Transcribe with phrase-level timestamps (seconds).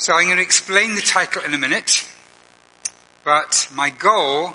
[0.00, 2.08] So I'm going to explain the title in a minute,
[3.22, 4.54] but my goal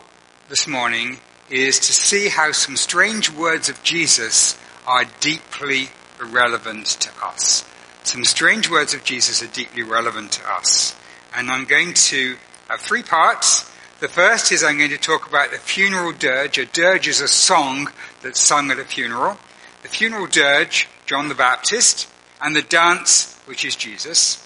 [0.50, 1.20] this morning
[1.52, 5.90] is to see how some strange words of Jesus are deeply
[6.20, 7.64] relevant to us.
[8.02, 10.96] Some strange words of Jesus are deeply relevant to us.
[11.36, 12.38] And I'm going to
[12.68, 13.72] have three parts.
[14.00, 16.58] The first is I'm going to talk about the funeral dirge.
[16.58, 17.92] A dirge is a song
[18.24, 19.38] that's sung at a funeral.
[19.84, 22.10] The funeral dirge, John the Baptist,
[22.42, 24.42] and the dance, which is Jesus.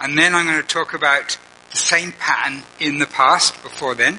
[0.00, 1.38] And then I'm going to talk about
[1.70, 4.18] the same pattern in the past before then.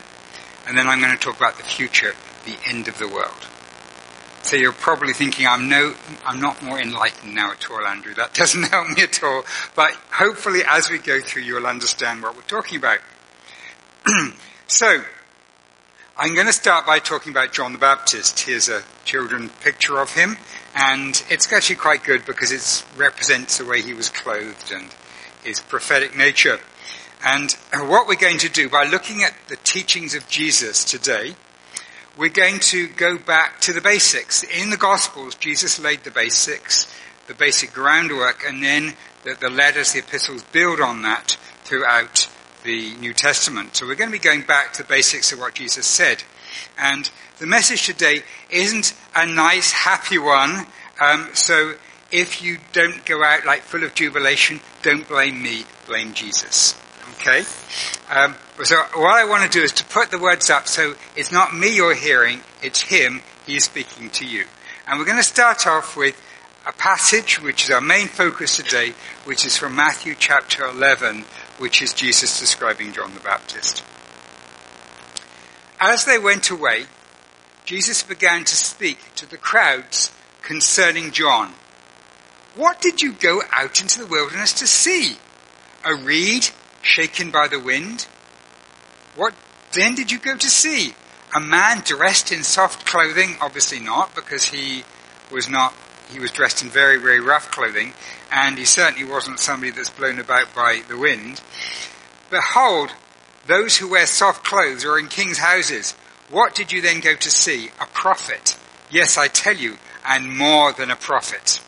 [0.68, 2.14] And then I'm going to talk about the future,
[2.46, 3.48] the end of the world.
[4.42, 8.14] So you're probably thinking, I'm no, I'm not more enlightened now at all, Andrew.
[8.14, 9.44] That doesn't help me at all.
[9.76, 13.00] But hopefully as we go through, you'll understand what we're talking about.
[14.68, 15.02] so,
[16.18, 18.40] I'm going to start by talking about John the Baptist.
[18.40, 20.38] Here's a children picture of him,
[20.74, 24.90] and it's actually quite good because it represents the way he was clothed and
[25.46, 26.60] his prophetic nature.
[27.24, 31.36] And what we're going to do by looking at the teachings of Jesus today,
[32.18, 34.44] we're going to go back to the basics.
[34.44, 36.92] In the Gospels, Jesus laid the basics,
[37.28, 38.94] the basic groundwork, and then
[39.24, 42.30] the, the letters, the epistles build on that throughout
[42.64, 43.76] the New Testament.
[43.76, 46.24] So we're going to be going back to the basics of what Jesus said.
[46.78, 47.10] And
[47.40, 50.68] the message today isn't a nice, happy one.
[51.02, 51.74] Um, so
[52.12, 56.80] if you don't go out like full of jubilation, don't blame me, blame Jesus.
[57.14, 57.44] Okay?
[58.10, 61.32] Um, so what I want to do is to put the words up so it's
[61.32, 64.46] not me you're hearing, it's him, he's speaking to you.
[64.88, 66.22] And we're going to start off with
[66.68, 68.94] a passage which is our main focus today,
[69.26, 71.26] which is from Matthew chapter 11,
[71.58, 73.84] which is Jesus describing John the Baptist.
[75.80, 76.86] As they went away,
[77.66, 80.12] Jesus began to speak to the crowds
[80.42, 81.54] concerning John.
[82.56, 85.18] What did you go out into the wilderness to see?
[85.84, 86.48] A reed
[86.82, 88.08] shaken by the wind?
[89.16, 89.34] What
[89.74, 90.96] then did you go to see?
[91.36, 93.36] A man dressed in soft clothing?
[93.42, 94.86] Obviously not, because he
[95.30, 95.74] was not,
[96.10, 97.94] he was dressed in very, very rough clothing,
[98.32, 101.42] and he certainly wasn't somebody that's blown about by the wind.
[102.30, 102.92] Behold,
[103.48, 105.92] those who wear soft clothes are in king's houses.
[106.30, 107.70] What did you then go to see?
[107.82, 108.58] A prophet.
[108.90, 109.78] Yes, I tell you,
[110.08, 111.62] and more than a prophet.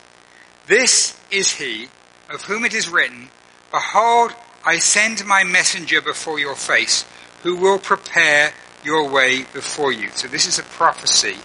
[0.68, 1.88] This is he
[2.30, 3.30] of whom it is written,
[3.72, 4.34] Behold,
[4.66, 7.06] I send my messenger before your face,
[7.44, 8.52] who will prepare
[8.84, 10.10] your way before you.
[10.10, 11.36] So this is a prophecy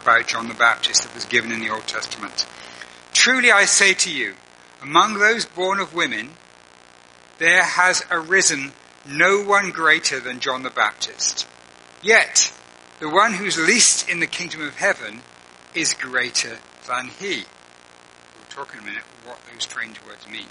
[0.00, 2.44] about John the Baptist that was given in the Old Testament.
[3.12, 4.34] Truly I say to you,
[4.82, 6.30] among those born of women,
[7.38, 8.72] there has arisen
[9.08, 11.46] no one greater than John the Baptist.
[12.02, 12.52] Yet,
[12.98, 15.20] the one who's least in the kingdom of heaven
[15.72, 17.44] is greater than he
[18.52, 20.46] talk in a minute what those strange words mean.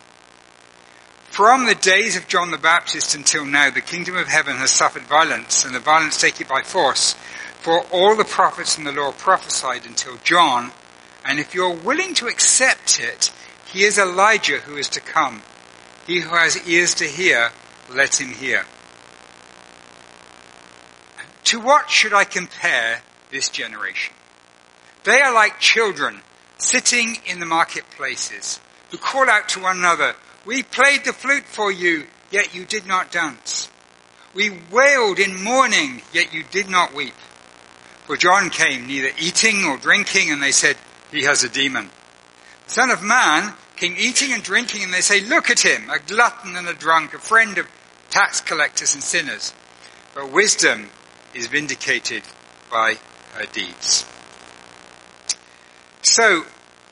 [1.29, 5.03] From the days of John the Baptist until now, the kingdom of heaven has suffered
[5.03, 7.13] violence, and the violence take it by force.
[7.61, 10.71] For all the prophets and the law prophesied until John,
[11.23, 13.31] and if you're willing to accept it,
[13.71, 15.43] he is Elijah who is to come.
[16.07, 17.51] He who has ears to hear,
[17.93, 18.65] let him hear.
[21.45, 24.15] To what should I compare this generation?
[25.03, 26.21] They are like children
[26.61, 28.59] sitting in the marketplaces,
[28.91, 32.85] who call out to one another, We played the flute for you, yet you did
[32.85, 33.69] not dance.
[34.33, 37.13] We wailed in mourning, yet you did not weep.
[38.05, 40.77] For John came neither eating nor drinking, and they said,
[41.11, 41.89] He has a demon.
[42.65, 45.99] The Son of Man came eating and drinking, and they say, Look at him, a
[45.99, 47.67] glutton and a drunk, a friend of
[48.09, 49.53] tax collectors and sinners.
[50.13, 50.89] But wisdom
[51.33, 52.23] is vindicated
[52.71, 52.95] by
[53.33, 54.05] her deeds.
[56.03, 56.45] So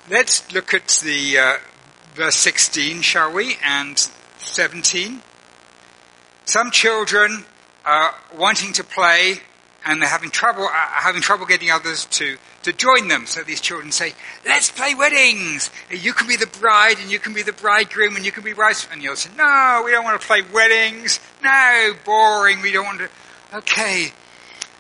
[0.09, 1.53] let's look at the uh,
[2.13, 3.97] verse 16, shall we, and
[4.37, 5.21] 17.
[6.45, 7.45] Some children
[7.85, 9.41] are wanting to play
[9.85, 13.25] and they're having trouble uh, having trouble getting others to to join them.
[13.25, 14.13] So these children say,
[14.45, 15.71] "Let's play weddings.
[15.89, 18.51] You can be the bride, and you can be the bridegroom, and you can be
[18.51, 21.21] brides." And you'll say, "No, we don't want to play weddings.
[21.41, 22.61] No, boring.
[22.61, 23.09] We don't want to."
[23.57, 24.11] Okay,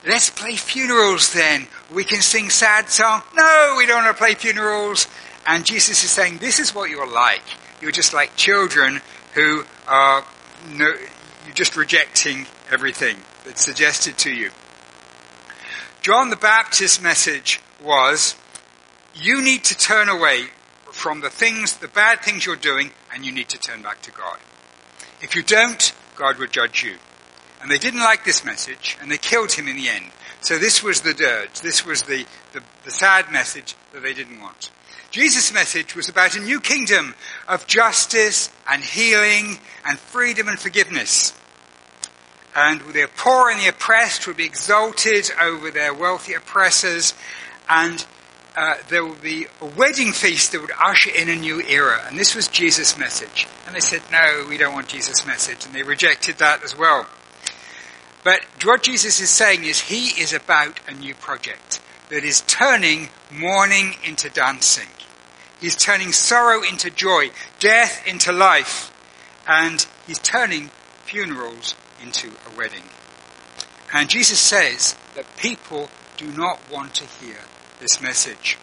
[0.07, 1.67] Let's play funerals then.
[1.91, 3.23] We can sing sad songs.
[3.35, 5.07] No, we don't want to play funerals.
[5.47, 7.43] And Jesus is saying, this is what you're like.
[7.81, 9.01] You're just like children
[9.33, 10.23] who are,
[10.71, 10.93] no,
[11.45, 14.51] you're just rejecting everything that's suggested to you.
[16.01, 18.35] John the Baptist's message was,
[19.15, 20.45] you need to turn away
[20.91, 24.11] from the things, the bad things you're doing, and you need to turn back to
[24.11, 24.37] God.
[25.21, 26.95] If you don't, God will judge you.
[27.61, 30.05] And they didn't like this message, and they killed him in the end.
[30.41, 31.61] So this was the dirge.
[31.61, 34.71] This was the, the, the sad message that they didn't want.
[35.11, 37.15] Jesus' message was about a new kingdom
[37.47, 41.33] of justice and healing and freedom and forgiveness.
[42.55, 47.13] And the poor and the oppressed would be exalted over their wealthy oppressors
[47.67, 48.05] and
[48.55, 52.01] uh, there would be a wedding feast that would usher in a new era.
[52.07, 53.47] And this was Jesus' message.
[53.65, 55.65] And they said, no, we don't want Jesus' message.
[55.65, 57.07] And they rejected that as well.
[58.29, 63.09] But what Jesus is saying is he is about a new project that is turning
[63.31, 64.89] mourning into dancing.
[65.59, 68.93] He's turning sorrow into joy, death into life,
[69.47, 70.69] and he's turning
[71.05, 71.73] funerals
[72.03, 72.83] into a wedding.
[73.91, 77.37] And Jesus says that people do not want to hear
[77.79, 78.59] this message.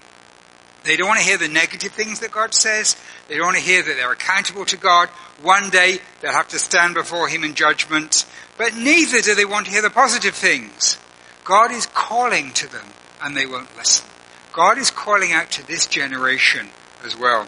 [0.84, 2.96] They don't want to hear the negative things that God says.
[3.26, 5.08] They don't want to hear that they're accountable to God.
[5.42, 8.24] One day they'll have to stand before Him in judgment.
[8.56, 10.98] But neither do they want to hear the positive things.
[11.44, 12.86] God is calling to them
[13.22, 14.06] and they won't listen.
[14.52, 16.68] God is calling out to this generation
[17.04, 17.46] as well.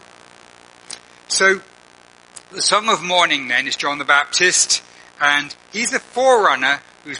[1.27, 1.61] So,
[2.51, 4.83] the Song of Mourning then is John the Baptist,
[5.21, 7.19] and he's the forerunner who's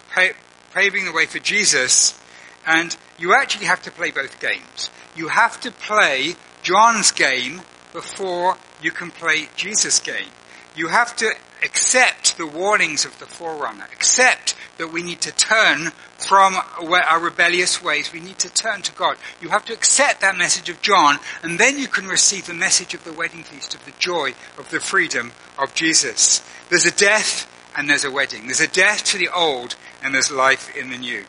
[0.74, 2.19] paving the way for Jesus,
[2.65, 4.89] and you actually have to play both games.
[5.15, 7.62] You have to play John's game
[7.94, 10.30] before you can play Jesus' game.
[10.75, 11.31] You have to
[11.63, 16.56] accept the warnings of the forerunner, accept that we need to turn from
[16.89, 18.13] our rebellious ways.
[18.13, 19.17] We need to turn to God.
[19.41, 22.94] You have to accept that message of John, and then you can receive the message
[22.94, 26.41] of the wedding feast, of the joy, of the freedom of Jesus.
[26.69, 28.45] There's a death and there's a wedding.
[28.45, 31.25] There's a death to the old and there's life in the new.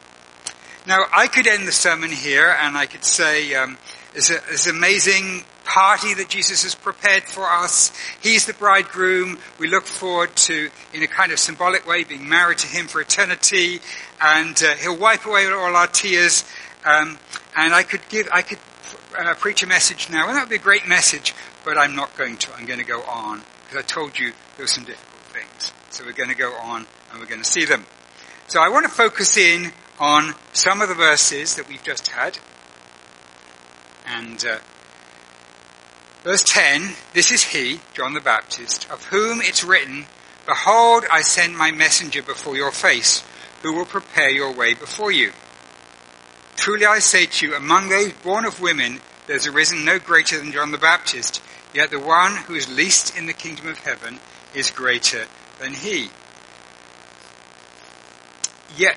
[0.87, 3.79] Now, I could end the sermon here and I could say, um,
[4.15, 7.93] it's, a, it's amazing party that Jesus has prepared for us.
[8.21, 9.39] He's the bridegroom.
[9.59, 13.01] We look forward to, in a kind of symbolic way, being married to him for
[13.01, 13.81] eternity.
[14.21, 16.45] And uh, he'll wipe away all our tears.
[16.85, 17.19] Um,
[17.57, 18.59] and I could give, I could
[19.17, 21.35] uh, preach a message now, and that would be a great message.
[21.65, 22.55] But I'm not going to.
[22.55, 25.73] I'm going to go on because I told you there were some difficult things.
[25.91, 27.87] So we're going to go on and we're going to see them.
[28.49, 32.39] So I want to focus in on some of the verses that we've just had.
[34.07, 34.59] And uh,
[36.23, 40.05] Verse 10, this is he, John the Baptist, of whom it's written,
[40.45, 43.25] Behold, I send my messenger before your face,
[43.63, 45.33] who will prepare your way before you.
[46.57, 50.37] Truly I say to you, among those born of women, there has arisen no greater
[50.37, 51.41] than John the Baptist,
[51.73, 54.21] yet the one who is least in the kingdom of heaven
[54.55, 55.25] is greater
[55.59, 56.11] than he.
[58.77, 58.97] Yet,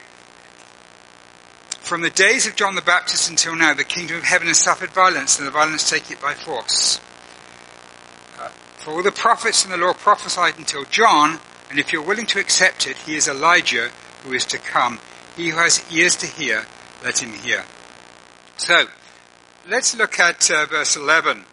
[1.69, 4.89] from the days of John the Baptist until now, the kingdom of heaven has suffered
[4.89, 6.99] violence, and the violence take it by force.
[8.83, 11.39] For all the prophets and the law prophesied until John,
[11.69, 13.91] and if you're willing to accept it, he is Elijah
[14.23, 14.99] who is to come.
[15.37, 16.65] He who has ears to hear,
[17.01, 17.63] let him hear.
[18.57, 18.87] So,
[19.69, 21.45] let's look at uh, verse 11.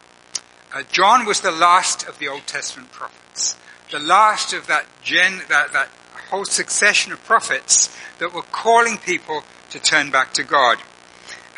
[0.74, 3.56] Uh, John was the last of the Old Testament prophets,
[3.92, 5.88] the last of that gen, that, that
[6.30, 10.78] whole succession of prophets that were calling people to turn back to God.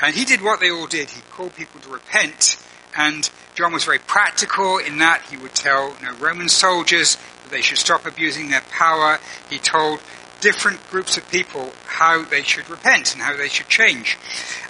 [0.02, 1.08] And he did what they all did.
[1.08, 2.58] He called people to repent
[2.94, 7.50] and John was very practical in that he would tell you know, Roman soldiers that
[7.50, 9.18] they should stop abusing their power.
[9.50, 10.00] He told
[10.40, 14.18] different groups of people how they should repent and how they should change.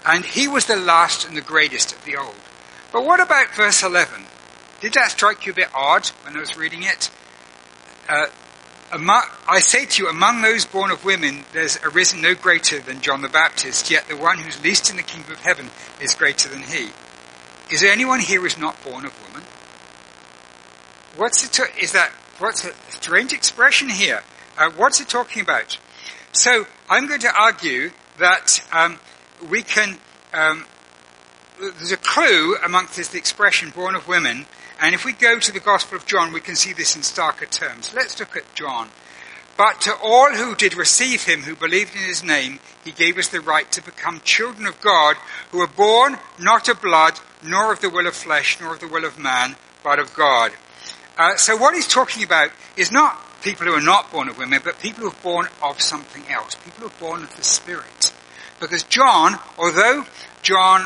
[0.05, 2.35] And he was the last and the greatest of the old.
[2.91, 4.25] But what about verse 11?
[4.81, 7.09] Did that strike you a bit odd when I was reading it?
[8.07, 8.25] Uh,
[8.91, 13.01] among, I say to you, among those born of women, there's arisen no greater than
[13.01, 16.49] John the Baptist, yet the one who's least in the kingdom of heaven is greater
[16.49, 16.89] than he.
[17.71, 19.47] Is there anyone here who's not born of woman?
[21.15, 21.59] What's it?
[21.81, 24.23] Is that what's a strange expression here?
[24.57, 25.77] Uh, what's it talking about?
[26.31, 28.99] So I'm going to argue that um,
[29.49, 29.97] we can.
[30.33, 30.65] Um,
[31.59, 34.45] there's a clue amongst this expression "born of women,"
[34.81, 37.49] and if we go to the Gospel of John, we can see this in starker
[37.49, 37.93] terms.
[37.93, 38.89] Let's look at John.
[39.55, 43.27] But to all who did receive him, who believed in his name, he gave us
[43.27, 45.15] the right to become children of God,
[45.51, 48.87] who are born not of blood, nor of the will of flesh, nor of the
[48.87, 50.51] will of man, but of God.
[51.17, 54.61] Uh, so what he's talking about is not people who are not born of women,
[54.63, 56.55] but people who are born of something else.
[56.55, 58.13] People who are born of the Spirit.
[58.59, 60.05] Because John, although
[60.41, 60.85] John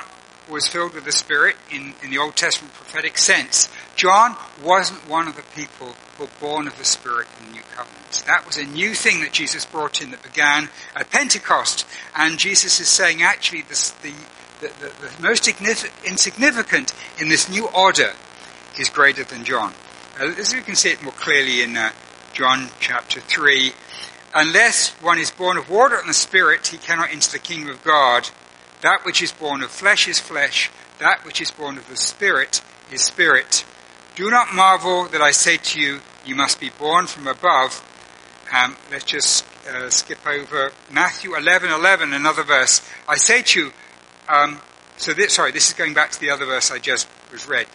[0.49, 5.27] was filled with the Spirit in, in the Old Testament prophetic sense, John wasn't one
[5.27, 8.23] of the people who were born of the Spirit in the New Covenant.
[8.25, 11.85] That was a new thing that Jesus brought in that began at Pentecost.
[12.15, 14.13] And Jesus is saying actually this, the,
[14.61, 18.13] the, the, the, most insignificant in this new order
[18.79, 19.73] is greater than John.
[20.19, 21.91] As we can see it more clearly in uh,
[22.33, 23.73] John chapter 3.
[24.35, 27.83] Unless one is born of water and the Spirit, he cannot enter the kingdom of
[27.83, 28.29] God.
[28.81, 32.61] That which is born of flesh is flesh, that which is born of the Spirit
[32.91, 33.65] is spirit.
[34.15, 37.83] Do not marvel that I say to you, you must be born from above.
[38.55, 42.81] Um, let's just uh, skip over Matthew 11, 11, another verse.
[43.07, 43.73] I say to you,
[44.27, 44.59] um,
[44.97, 47.67] so this, sorry, this is going back to the other verse I just was read.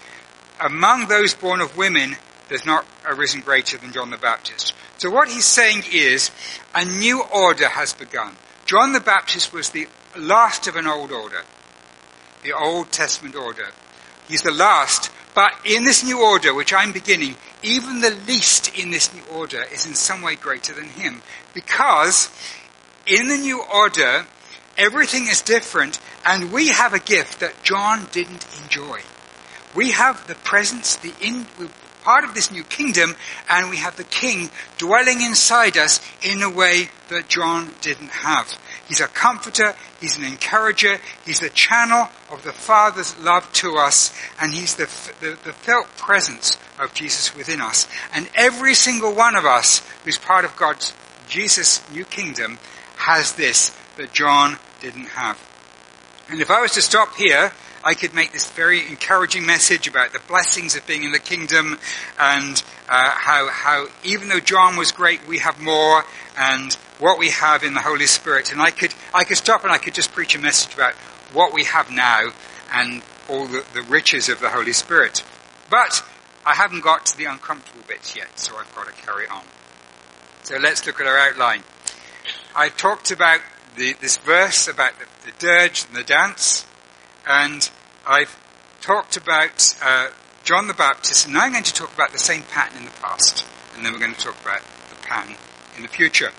[0.60, 2.16] Among those born of women,
[2.48, 4.74] there's not arisen greater than John the Baptist.
[4.98, 6.30] So what he's saying is,
[6.74, 8.36] a new order has begun.
[8.66, 11.42] John the Baptist was the last of an old order,
[12.42, 13.68] the Old Testament order.
[14.28, 18.90] He's the last, but in this new order, which I'm beginning, even the least in
[18.90, 21.22] this new order is in some way greater than him.
[21.54, 22.30] Because
[23.06, 24.26] in the new order,
[24.76, 29.00] everything is different, and we have a gift that John didn't enjoy.
[29.74, 31.46] We have the presence, the in,
[32.02, 33.16] part of this new kingdom,
[33.48, 38.58] and we have the king dwelling inside us in a way that John didn't have.
[38.88, 44.14] He's a comforter, he's an encourager, he's the channel of the Father's love to us,
[44.40, 44.86] and he's the,
[45.20, 47.86] the, the felt presence of Jesus within us.
[48.12, 50.92] And every single one of us who's part of God's
[51.28, 52.58] Jesus' new kingdom
[52.96, 55.51] has this that John didn't have.
[56.32, 57.52] And if I was to stop here,
[57.84, 61.78] I could make this very encouraging message about the blessings of being in the kingdom
[62.18, 66.06] and uh, how, how even though John was great, we have more
[66.38, 68.50] and what we have in the Holy Spirit.
[68.50, 70.94] And I could, I could stop and I could just preach a message about
[71.34, 72.30] what we have now
[72.72, 75.22] and all the, the riches of the Holy Spirit.
[75.68, 76.02] But
[76.46, 79.42] I haven't got to the uncomfortable bits yet, so I've got to carry on.
[80.44, 81.62] So let's look at our outline.
[82.56, 83.40] I talked about
[83.76, 86.66] the, this verse about the, the dirge and the dance.
[87.26, 87.68] And
[88.06, 88.36] I've
[88.80, 90.10] talked about uh,
[90.44, 92.90] John the Baptist, and now I'm going to talk about the same pattern in the
[93.00, 95.36] past, and then we're going to talk about the pattern
[95.76, 96.30] in the future.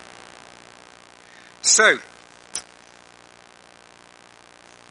[1.61, 1.99] So,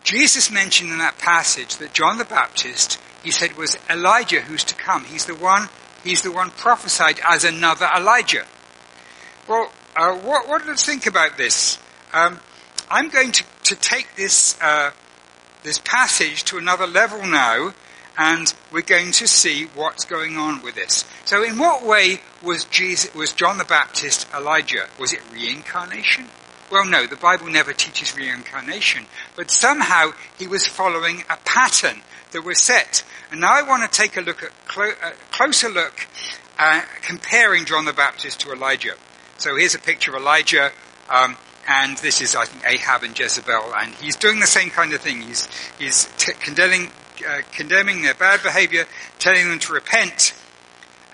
[0.03, 4.75] Jesus mentioned in that passage that John the Baptist, he said, was Elijah who's to
[4.75, 5.05] come.
[5.05, 5.69] He's the one,
[6.03, 8.47] he's the one prophesied as another Elijah.
[9.47, 11.79] Well, uh, what, what do you think about this?
[12.13, 12.41] Um,
[12.91, 14.91] I'm going to, to take this uh,
[15.63, 17.73] this passage to another level now,
[18.19, 21.05] and we're going to see what's going on with this.
[21.25, 24.89] So, in what way was Jesus, was John the Baptist Elijah?
[24.99, 26.27] Was it reincarnation?
[26.71, 32.03] Well, no, the Bible never teaches reincarnation, but somehow he was following a pattern
[32.33, 33.05] that was set.
[33.31, 36.07] And now I want to take a look at clo- a closer look,
[36.59, 38.95] uh, comparing John the Baptist to Elijah.
[39.37, 40.73] So here's a picture of Elijah.
[41.11, 41.37] Um,
[41.69, 45.01] and this is, I think, Ahab and Jezebel, and he's doing the same kind of
[45.01, 45.23] thing.
[45.23, 46.91] He's, he's t- condemning,
[47.29, 48.87] uh, condemning their bad behavior,
[49.19, 50.35] telling them to repent,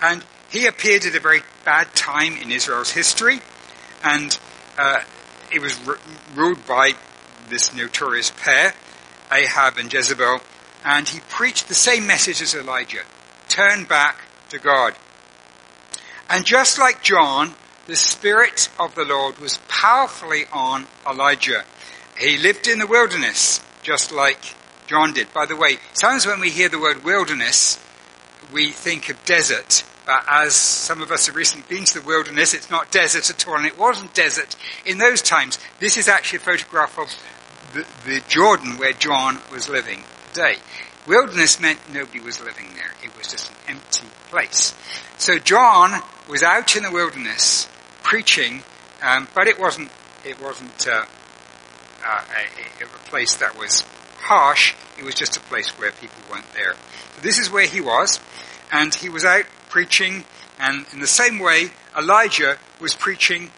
[0.01, 3.39] and he appeared at a very bad time in Israel's history,
[4.03, 4.37] and
[4.77, 5.01] uh,
[5.51, 5.99] it was r-
[6.35, 6.93] ruled by
[7.49, 8.73] this notorious pair,
[9.31, 10.39] Ahab and Jezebel,
[10.83, 13.03] and he preached the same message as Elijah
[13.49, 14.15] turn back
[14.49, 14.95] to God.
[16.29, 17.55] And just like John,
[17.89, 21.63] the Spirit of the Lord was powerfully on Elijah.
[22.19, 24.37] He lived in the wilderness, just like
[24.85, 25.33] John did.
[25.33, 27.79] By the way, sometimes when we hear the word wilderness,
[28.53, 29.83] we think of desert.
[30.05, 33.47] But as some of us have recently been to the wilderness, it's not desert at
[33.47, 34.55] all, and it wasn't desert
[34.85, 35.57] in those times.
[35.79, 37.11] This is actually a photograph of
[37.73, 40.57] the, the Jordan where John was living today.
[41.07, 42.91] Wilderness meant nobody was living there.
[43.03, 44.75] It was just an empty place.
[45.17, 47.67] So John was out in the wilderness
[48.03, 48.63] preaching,
[49.01, 49.89] um, but it wasn't
[50.25, 51.05] it wasn't uh,
[52.05, 52.21] uh,
[52.81, 53.81] a, a, place that was
[54.19, 54.73] harsh.
[54.97, 56.73] It was just a place where people weren't there.
[57.15, 58.19] So this is where he was,
[58.71, 60.25] and he was out preaching.
[60.59, 63.51] And in the same way, Elijah was preaching.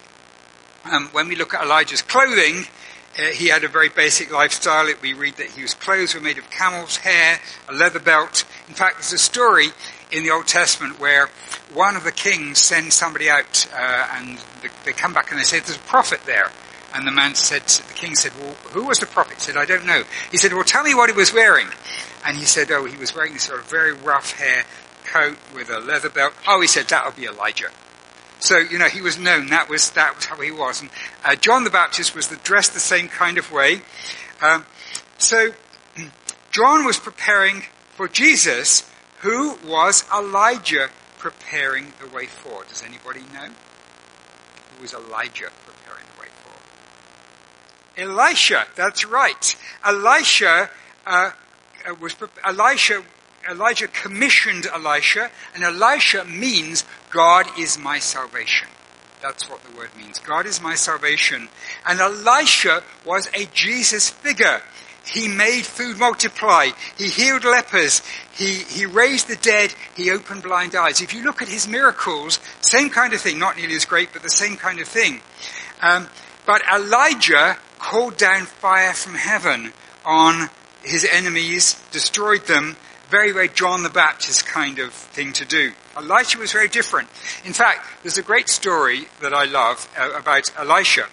[0.86, 2.66] Um, when we look at Elijah's clothing,
[3.18, 4.88] uh, he had a very basic lifestyle.
[5.02, 8.46] We read that his clothes were made of camel's hair, a leather belt.
[8.68, 9.70] In fact, there's a story
[10.12, 11.30] in the Old Testament where
[11.74, 14.38] one of the kings sends somebody out uh, and
[14.86, 16.52] they come back and they say, there's a prophet there.
[16.94, 19.36] And the man said, the king said, well, who was the prophet?
[19.36, 20.04] He said, I don't know.
[20.30, 21.68] He said, well, tell me what he was wearing.
[22.26, 24.66] And he said, oh, he was wearing this sort of very rough hair
[25.06, 26.34] coat with a leather belt.
[26.48, 27.70] Oh, he said, that'll be Elijah.
[28.40, 29.48] So, you know, he was known.
[29.48, 30.82] That was, that was how he was.
[30.82, 30.90] And
[31.24, 33.84] uh, John the Baptist was the, dressed the same kind of way.
[34.42, 34.66] Um,
[35.18, 35.52] so,
[36.52, 38.91] John was preparing for Jesus
[39.22, 42.64] who was Elijah preparing the way for?
[42.66, 43.50] Does anybody know?
[44.76, 48.02] Who was Elijah preparing the way for?
[48.02, 49.56] Elisha, that's right.
[49.86, 50.70] Elisha
[51.06, 51.32] uh,
[51.88, 53.04] uh was Elisha.
[53.50, 58.68] Elijah commissioned Elisha, and Elisha means God is my salvation.
[59.22, 60.20] That's what the word means.
[60.20, 61.50] God is my salvation.
[61.86, 64.62] And Elisha was a Jesus figure.
[65.06, 66.70] He made food multiply.
[66.98, 68.02] He healed lepers.
[68.34, 69.74] He, he raised the dead.
[69.96, 71.02] He opened blind eyes.
[71.02, 73.40] If you look at his miracles, same kind of thing.
[73.40, 75.22] Not nearly as great, but the same kind of thing.
[75.82, 76.08] Um,
[76.46, 79.74] but Elijah called down fire from heaven
[80.06, 80.50] on
[80.84, 82.78] his enemies, destroyed them.
[83.10, 85.74] Very, very John the Baptist kind of thing to do.
[85.98, 87.10] Elisha was very different.
[87.44, 91.08] In fact, there's a great story that I love uh, about Elisha.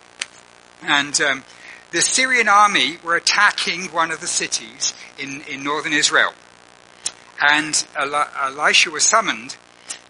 [0.82, 1.44] And um,
[1.90, 6.32] the Syrian army were attacking one of the cities in, in northern Israel.
[7.40, 9.56] And Elisha was summoned.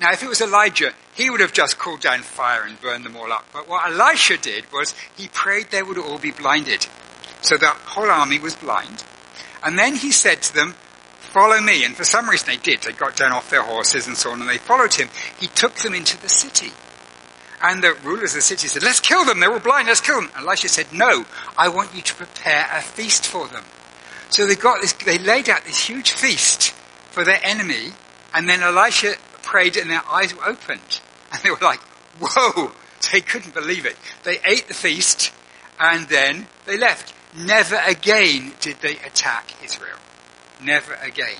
[0.00, 3.16] Now, if it was Elijah, he would have just called down fire and burned them
[3.16, 3.46] all up.
[3.52, 6.86] But what Elisha did was he prayed they would all be blinded.
[7.42, 9.04] So the whole army was blind.
[9.62, 10.74] And then he said to them,
[11.18, 11.84] follow me.
[11.84, 12.82] And for some reason they did.
[12.82, 15.08] They got down off their horses and so on and they followed him.
[15.38, 16.72] He took them into the city.
[17.62, 19.40] And the rulers of the city said, let's kill them.
[19.40, 19.88] They're all blind.
[19.88, 20.30] Let's kill them.
[20.36, 21.24] Elisha said, no,
[21.56, 23.64] I want you to prepare a feast for them.
[24.30, 26.70] So they got this, they laid out this huge feast
[27.10, 27.92] for their enemy.
[28.32, 31.00] And then Elisha prayed and their eyes were opened.
[31.32, 31.80] And they were like,
[32.20, 32.72] whoa.
[33.12, 33.96] They couldn't believe it.
[34.24, 35.32] They ate the feast
[35.78, 37.14] and then they left.
[37.36, 39.98] Never again did they attack Israel.
[40.62, 41.36] Never again.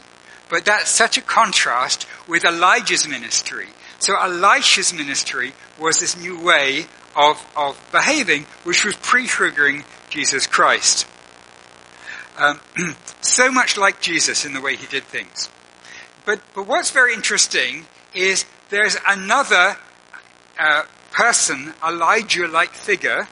[0.48, 3.68] But that's such a contrast with Elijah's ministry
[3.98, 6.86] so Elisha's ministry was this new way
[7.16, 11.06] of, of behaving, which was prefiguring Jesus Christ.
[12.38, 12.60] Um,
[13.20, 15.50] so much like Jesus in the way he did things.
[16.24, 19.76] But, but what's very interesting is there's another
[20.58, 23.26] uh, person, Elijah-like figure,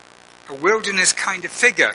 [0.48, 1.92] a wilderness kind of figure,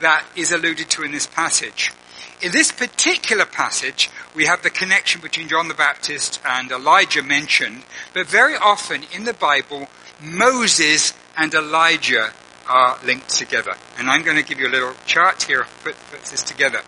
[0.00, 1.92] that is alluded to in this passage.
[2.40, 7.82] In this particular passage, we have the connection between John the Baptist and Elijah mentioned,
[8.14, 9.88] but very often in the Bible,
[10.22, 12.32] Moses and Elijah
[12.68, 13.74] are linked together.
[13.98, 16.82] And I'm going to give you a little chart here that puts this together.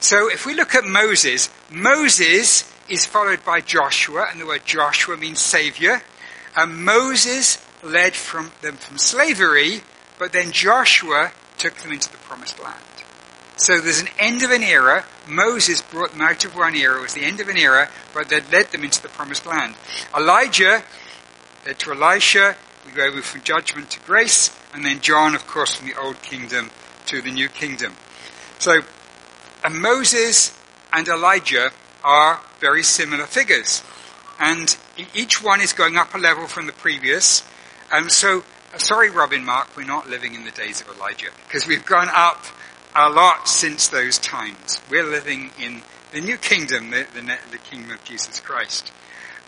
[0.00, 5.16] So if we look at Moses, Moses is followed by Joshua, and the word Joshua
[5.16, 6.02] means savior.
[6.54, 9.80] And Moses led from them from slavery,
[10.18, 12.84] but then Joshua took them into the promised land.
[13.56, 15.04] So there's an end of an era.
[15.28, 16.98] Moses brought them out of one era.
[16.98, 19.74] It was the end of an era, but that led them into the promised land.
[20.16, 20.82] Elijah
[21.64, 22.56] led to Elisha.
[22.84, 24.54] We go from judgment to grace.
[24.74, 26.70] And then John, of course, from the old kingdom
[27.06, 27.94] to the new kingdom.
[28.58, 28.82] So
[29.64, 30.56] and Moses
[30.92, 31.70] and Elijah
[32.04, 33.82] are very similar figures.
[34.38, 34.76] And
[35.14, 37.42] each one is going up a level from the previous.
[37.90, 41.66] And so, uh, sorry, Robin Mark, we're not living in the days of Elijah because
[41.66, 42.44] we've gone up
[42.94, 44.80] a lot since those times.
[44.88, 48.92] We're living in the new kingdom, the, the, the kingdom of Jesus Christ.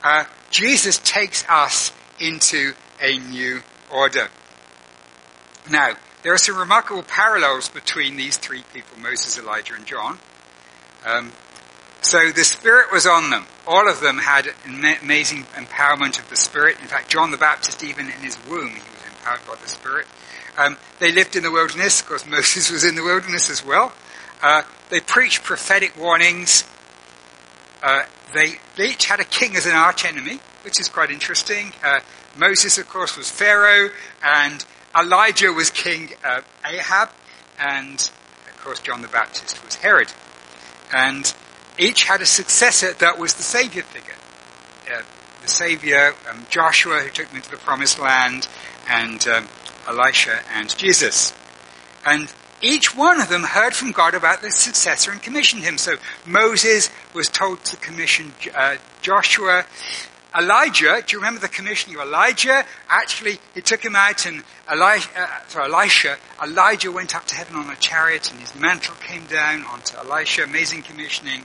[0.03, 3.61] Uh, Jesus takes us into a new
[3.93, 4.29] order.
[5.71, 10.19] Now, there are some remarkable parallels between these three people, Moses, Elijah, and John.
[11.05, 11.33] Um,
[12.03, 13.47] so the Spirit was on them.
[13.67, 16.79] All of them had amazing empowerment of the Spirit.
[16.81, 20.07] In fact, John the Baptist, even in his womb, he was empowered by the Spirit.
[20.57, 22.01] Um, they lived in the wilderness.
[22.01, 23.93] Of course, Moses was in the wilderness as well.
[24.43, 26.65] Uh, they preached prophetic warnings.
[27.83, 28.03] Uh,
[28.35, 31.73] they, they, each had a king as an archenemy, which is quite interesting.
[31.83, 32.01] Uh,
[32.37, 33.91] Moses, of course, was Pharaoh,
[34.23, 34.65] and
[34.99, 37.11] Elijah was King uh, Ahab,
[37.59, 38.11] and
[38.49, 40.13] of course, John the Baptist was Herod.
[40.93, 41.33] And
[41.79, 44.15] each had a successor that was the savior figure.
[44.91, 45.03] Uh,
[45.43, 48.49] the savior, um, Joshua, who took them into the promised land,
[48.89, 49.49] and um,
[49.89, 51.35] Elisha, and Jesus.
[52.05, 55.79] And each one of them heard from God about the successor and commissioned him.
[55.79, 59.67] So Moses was told to commission uh, Joshua.
[60.37, 62.65] Elijah, do you remember the commissioning of Elijah?
[62.89, 67.57] Actually, he took him out and Elijah, uh, for Elisha, Elijah went up to heaven
[67.57, 71.45] on a chariot and his mantle came down onto Elisha, amazing commissioning.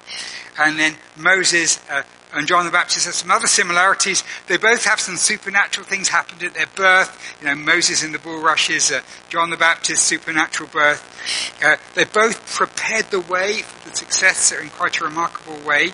[0.60, 4.24] And then Moses uh, and John the Baptist have some other similarities.
[4.48, 7.38] They both have some supernatural things happened at their birth.
[7.42, 11.04] You know, Moses in the bulrushes, uh, John the Baptist, supernatural birth.
[11.64, 15.94] Uh, they both prepared the way for the successor in quite a remarkable way.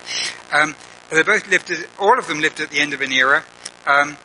[0.52, 0.76] Um,
[1.10, 3.44] they both lived, at, all of them lived at the end of an era.
[3.86, 4.18] Um,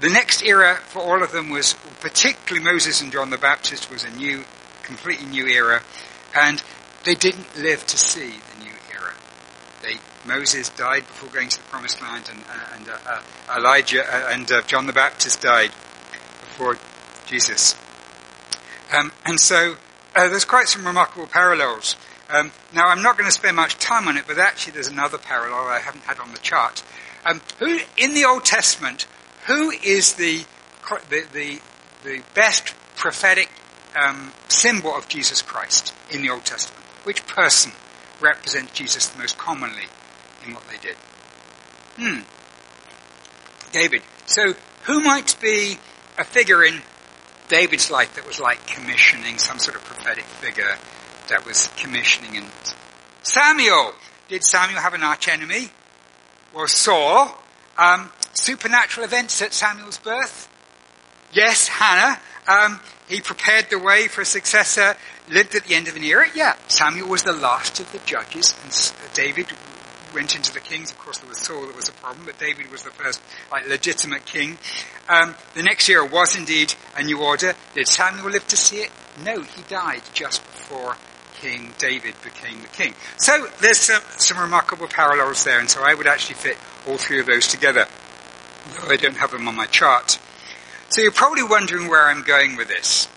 [0.00, 4.04] the next era for all of them was, particularly Moses and John the Baptist, was
[4.04, 4.44] a new,
[4.82, 5.82] completely new era.
[6.34, 6.62] And
[7.04, 9.14] they didn't live to see the new era.
[9.82, 9.94] They
[10.26, 14.30] Moses died before going to the promised land, and, uh, and uh, uh Elijah uh,
[14.32, 16.78] and uh, John the Baptist died before
[17.26, 17.74] Jesus.
[18.92, 19.76] Um, and so
[20.14, 21.96] there's quite some remarkable parallels.
[22.28, 25.18] Um, now, I'm not going to spend much time on it, but actually, there's another
[25.18, 26.82] parallel I haven't had on the chart.
[27.24, 29.06] Um, who in the Old Testament,
[29.46, 30.44] who is the
[31.08, 31.60] the, the,
[32.04, 33.50] the best prophetic
[33.96, 36.84] um, symbol of Jesus Christ in the Old Testament?
[37.04, 37.72] Which person
[38.20, 39.86] represents Jesus the most commonly
[40.54, 40.96] what they did?
[41.96, 42.20] Hmm.
[43.72, 44.02] David.
[44.26, 44.54] So,
[44.84, 45.78] who might be
[46.18, 46.80] a figure in
[47.48, 50.76] David's life that was like commissioning, some sort of prophetic figure
[51.28, 52.46] that was commissioning and
[53.22, 53.92] Samuel.
[54.28, 55.70] Did Samuel have an archenemy?
[56.54, 57.36] Well, Saul.
[57.78, 60.48] Um, supernatural events at Samuel's birth?
[61.32, 62.20] Yes, Hannah.
[62.48, 64.96] Um, he prepared the way for a successor,
[65.28, 66.26] lived at the end of an era.
[66.34, 69.48] Yeah, Samuel was the last of the judges, and David
[70.16, 70.90] went into the kings.
[70.90, 73.68] Of course, there was Saul that was a problem, but David was the first like,
[73.68, 74.58] legitimate king.
[75.08, 77.54] Um, the next year was indeed a new order.
[77.74, 78.90] Did Samuel live to see it?
[79.22, 80.96] No, he died just before
[81.34, 82.94] King David became the king.
[83.18, 86.56] So there's some, some remarkable parallels there, and so I would actually fit
[86.88, 87.86] all three of those together,
[88.80, 90.18] though I don't have them on my chart.
[90.88, 93.08] So you're probably wondering where I'm going with this.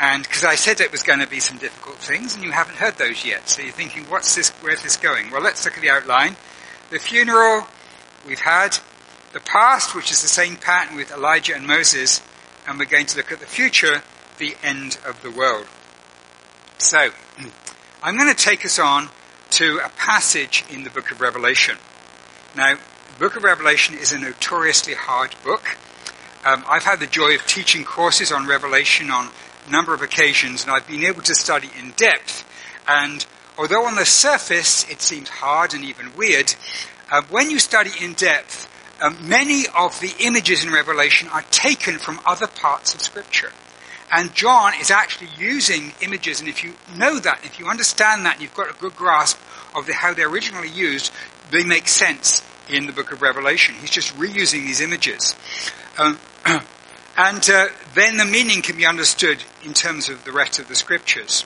[0.00, 2.76] And because I said it was going to be some difficult things, and you haven't
[2.76, 3.50] heard those yet.
[3.50, 5.30] So you're thinking, what's this, where's this going?
[5.30, 6.36] Well, let's look at the outline.
[6.88, 7.66] The funeral
[8.26, 8.78] we've had,
[9.34, 12.22] the past, which is the same pattern with Elijah and Moses,
[12.66, 14.02] and we're going to look at the future,
[14.38, 15.66] the end of the world.
[16.78, 17.10] So,
[18.02, 19.10] I'm going to take us on
[19.50, 21.76] to a passage in the book of Revelation.
[22.56, 25.76] Now, the book of Revelation is a notoriously hard book.
[26.42, 29.28] Um, I've had the joy of teaching courses on Revelation on
[29.70, 32.44] number of occasions, and I've been able to study in depth.
[32.86, 33.24] And
[33.56, 36.54] although on the surface it seems hard and even weird,
[37.10, 38.68] uh, when you study in depth,
[39.00, 43.52] um, many of the images in Revelation are taken from other parts of Scripture.
[44.12, 48.34] And John is actually using images, and if you know that, if you understand that,
[48.34, 49.38] and you've got a good grasp
[49.74, 51.12] of the, how they're originally used,
[51.50, 53.76] they make sense in the book of Revelation.
[53.76, 55.36] He's just reusing these images.
[55.96, 56.18] Um,
[57.16, 60.74] and uh, then the meaning can be understood in terms of the rest of the
[60.74, 61.44] scriptures.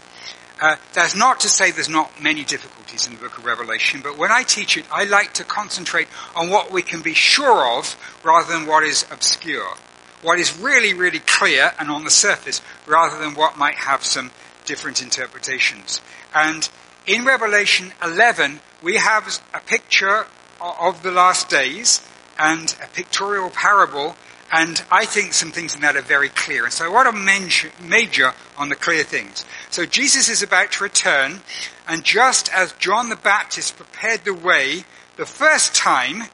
[0.61, 4.16] Uh, that's not to say there's not many difficulties in the book of Revelation, but
[4.16, 7.96] when I teach it, I like to concentrate on what we can be sure of
[8.22, 9.74] rather than what is obscure.
[10.22, 14.31] What is really, really clear and on the surface rather than what might have some
[14.64, 16.00] different interpretations.
[16.35, 16.68] And
[17.07, 20.27] in Revelation 11, we have a picture
[20.61, 22.00] of the last days
[22.38, 24.16] and a pictorial parable
[24.52, 26.64] and I think some things in that are very clear.
[26.64, 29.44] And so I want to major on the clear things.
[29.70, 31.40] So Jesus is about to return,
[31.88, 34.85] and just as John the Baptist prepared the way
[35.16, 36.24] the first time,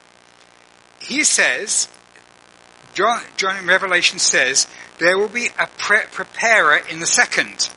[0.99, 1.87] he says,
[2.93, 4.67] John, John in Revelation says,
[4.99, 7.69] there will be a pre- preparer in the second.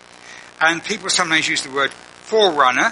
[0.60, 2.90] And people sometimes use the word forerunner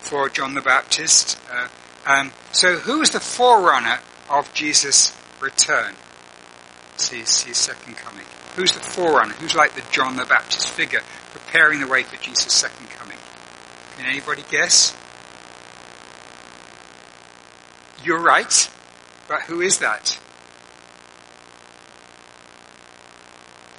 [0.00, 1.38] for John the Baptist.
[1.50, 1.68] Uh,
[2.06, 5.94] um, so who is the forerunner of Jesus' return?
[7.06, 8.24] His, his second coming?
[8.56, 9.34] Who's the forerunner?
[9.34, 11.00] Who's like the John the Baptist figure
[11.32, 13.18] preparing the way for Jesus' second coming?
[13.96, 14.96] Can anybody guess?
[18.02, 18.70] You're right,
[19.28, 20.18] but who is that?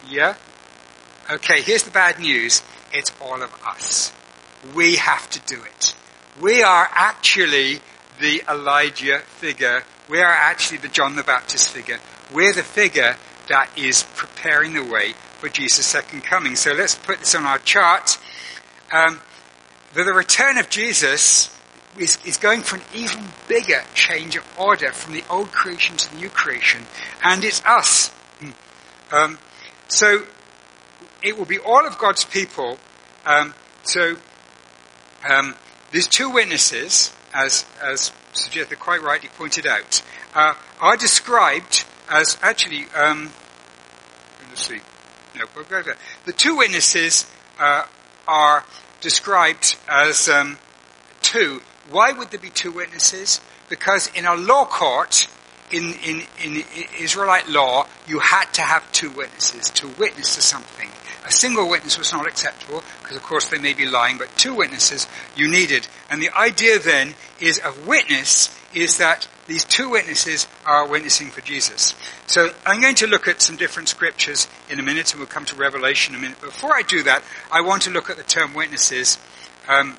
[0.07, 0.35] Yeah?
[1.29, 2.61] Okay, here's the bad news.
[2.91, 4.11] It's all of us.
[4.73, 5.95] We have to do it.
[6.41, 7.79] We are actually
[8.19, 9.83] the Elijah figure.
[10.09, 11.99] We are actually the John the Baptist figure.
[12.33, 13.15] We're the figure
[13.47, 16.55] that is preparing the way for Jesus' second coming.
[16.55, 18.17] So let's put this on our chart.
[18.91, 19.21] Um,
[19.93, 21.55] the, the return of Jesus
[21.97, 26.11] is, is going for an even bigger change of order from the old creation to
[26.11, 26.85] the new creation,
[27.23, 28.09] and it's us.
[28.39, 28.49] Hmm.
[29.11, 29.37] Um,
[29.89, 30.25] so
[31.21, 32.77] it will be all of God's people.
[33.25, 34.17] Um, so
[35.27, 35.55] um,
[35.91, 38.11] these two witnesses, as as
[38.47, 40.01] Sujatha quite rightly pointed out,
[40.33, 43.31] uh, are described as actually, um,
[44.49, 44.79] let's see,
[45.37, 45.45] no,
[46.25, 47.25] the two witnesses
[47.59, 47.83] uh,
[48.27, 48.65] are
[49.01, 50.57] described as um,
[51.21, 51.61] two.
[51.89, 53.41] Why would there be two witnesses?
[53.69, 55.27] Because in a law court,
[55.71, 56.63] in, in, in
[56.99, 60.89] Israelite law, you had to have two witnesses to witness to something.
[61.25, 64.53] A single witness was not acceptable, because of course they may be lying, but two
[64.53, 65.87] witnesses you needed.
[66.09, 71.41] And the idea then is a witness is that these two witnesses are witnessing for
[71.41, 71.95] Jesus.
[72.27, 75.45] So I'm going to look at some different scriptures in a minute, and we'll come
[75.45, 76.39] to Revelation in a minute.
[76.39, 79.17] Before I do that, I want to look at the term witnesses.
[79.67, 79.97] Um,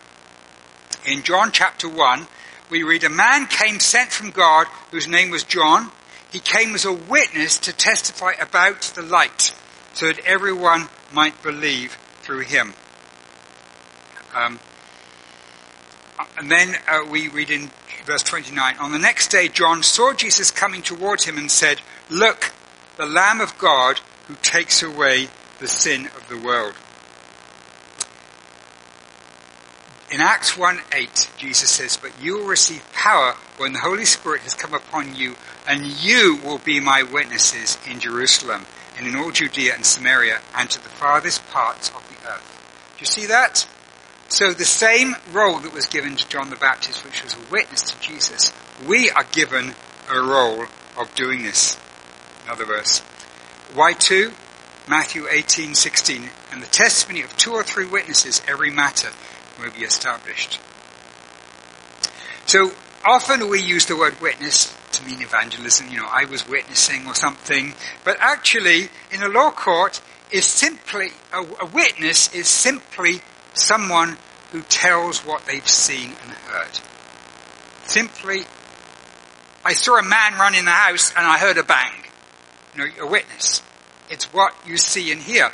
[1.04, 2.26] in John chapter 1,
[2.70, 5.90] we read, A man came sent from God whose name was John.
[6.30, 9.52] He came as a witness to testify about the light,
[9.94, 12.74] so that everyone might believe through him.
[14.34, 14.60] Um,
[16.38, 17.70] and then uh, we read in
[18.04, 18.76] verse 29.
[18.78, 22.52] On the next day, John saw Jesus coming towards him and said, Look,
[22.96, 26.74] the Lamb of God who takes away the sin of the world.
[30.12, 34.42] In Acts 1 8, Jesus says, But you will receive power when the Holy Spirit
[34.42, 35.36] has come upon you,
[35.68, 38.66] and you will be my witnesses in Jerusalem
[39.00, 42.92] and in all Judea and Samaria and to the farthest parts of the earth.
[42.98, 43.66] Do you see that?
[44.28, 47.90] So the same role that was given to John the Baptist, which was a witness
[47.90, 48.52] to Jesus,
[48.86, 49.74] we are given
[50.10, 50.66] a role
[50.98, 51.78] of doing this.
[52.44, 52.98] Another verse.
[53.72, 54.32] Why two?
[54.86, 56.28] Matthew 18, 16.
[56.52, 59.08] And the testimony of two or three witnesses, every matter
[59.58, 60.60] will be established.
[62.44, 67.06] So often we use the word witness to mean evangelism, you know, I was witnessing
[67.06, 67.74] or something,
[68.04, 70.00] but actually in a law court
[70.30, 73.20] is simply, a, a witness is simply
[73.54, 74.16] someone
[74.52, 76.80] who tells what they've seen and heard.
[77.84, 78.42] Simply,
[79.64, 81.92] I saw a man run in the house and I heard a bang.
[82.74, 83.62] You know, a witness.
[84.08, 85.50] It's what you see and hear.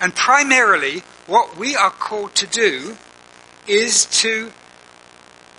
[0.00, 2.96] And primarily, what we are called to do
[3.66, 4.52] is to,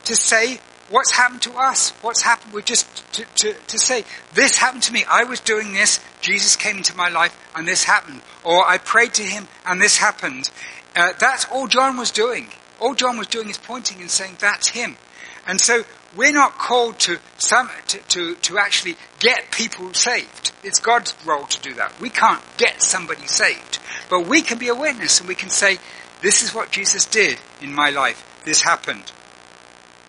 [0.06, 1.92] to say what's happened to us.
[2.02, 2.54] What's happened?
[2.54, 5.04] We're just to, to, to say, this happened to me.
[5.10, 6.00] I was doing this.
[6.22, 8.22] Jesus came into my life and this happened.
[8.44, 10.50] Or I prayed to him and this happened.
[10.96, 12.48] Uh, that's all John was doing.
[12.80, 14.98] All John was doing is pointing and saying, that's him.
[15.46, 15.84] And so
[16.16, 20.52] we're not called to, some, to, to, to actually get people saved.
[20.64, 22.00] It's God's role to do that.
[22.02, 23.80] We can't get somebody saved.
[24.10, 25.78] But we can be a witness and we can say,
[26.22, 28.42] this is what Jesus did in my life.
[28.46, 29.12] This happened.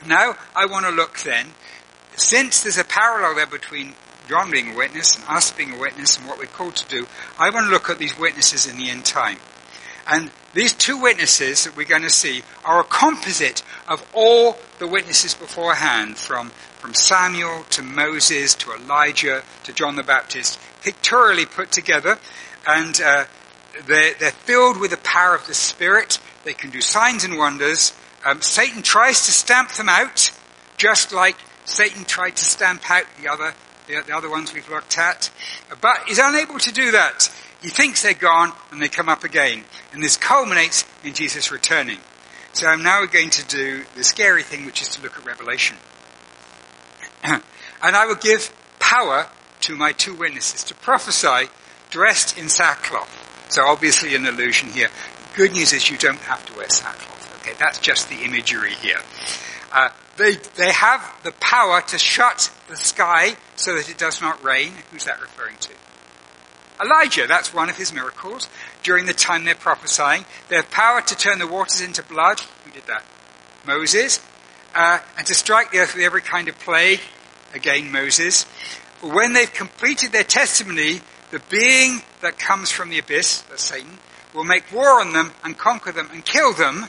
[0.06, 1.48] Now, I want to look then,
[2.16, 3.94] since there's a parallel there between
[4.28, 7.06] John being a witness and us being a witness and what we're called to do,
[7.38, 9.38] I want to look at these witnesses in the end time.
[10.06, 14.86] And these two witnesses that we're going to see are a composite of all the
[14.86, 21.70] witnesses beforehand, from, from Samuel to Moses to Elijah to John the Baptist, pictorially put
[21.70, 22.18] together.
[22.66, 23.24] And uh,
[23.86, 26.18] they're, they're filled with the power of the Spirit.
[26.44, 27.92] They can do signs and wonders.
[28.24, 30.32] Um, Satan tries to stamp them out,
[30.76, 33.54] just like Satan tried to stamp out the other,
[33.86, 35.30] the, the other ones we've looked at.
[35.80, 37.32] But he's unable to do that.
[37.60, 39.64] He thinks they're gone and they come up again.
[39.92, 41.98] And this culminates in Jesus returning.
[42.52, 45.76] So I'm now going to do the scary thing, which is to look at Revelation.
[47.22, 47.42] and
[47.82, 49.28] I will give power
[49.60, 51.50] to my two witnesses to prophesy
[51.90, 53.26] dressed in sackcloth.
[53.50, 54.88] So obviously an illusion here.
[55.34, 57.27] Good news is you don't have to wear sackcloth.
[57.48, 58.98] Okay, that's just the imagery here.
[59.72, 64.42] Uh, they, they have the power to shut the sky so that it does not
[64.44, 64.72] rain.
[64.90, 65.70] Who's that referring to?
[66.80, 68.48] Elijah, that's one of his miracles.
[68.82, 72.40] During the time they're prophesying, they have power to turn the waters into blood.
[72.64, 73.04] Who did that?
[73.66, 74.20] Moses.
[74.74, 77.00] Uh, and to strike the earth with every kind of plague.
[77.54, 78.44] Again, Moses.
[79.00, 83.98] When they've completed their testimony, the being that comes from the abyss, that's Satan,
[84.34, 86.88] will make war on them and conquer them and kill them.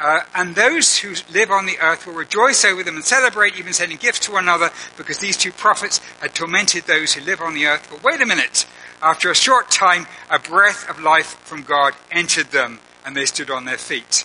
[0.00, 3.72] Uh, and those who live on the earth will rejoice over them and celebrate, even
[3.72, 7.54] sending gifts to one another, because these two prophets had tormented those who live on
[7.54, 7.88] the earth.
[7.90, 8.66] But wait a minute.
[9.02, 13.50] After a short time, a breath of life from God entered them, and they stood
[13.50, 14.24] on their feet.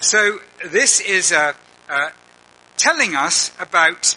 [0.00, 1.54] So this is uh,
[1.88, 2.10] uh,
[2.76, 4.16] telling us about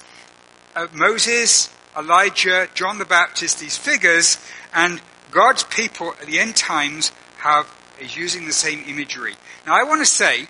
[0.76, 4.38] uh, Moses Elijah, John the Baptist, these figures,
[4.74, 5.02] and
[5.32, 9.36] God's people at the end times have is using the same imagery.
[9.66, 10.48] Now, I want to say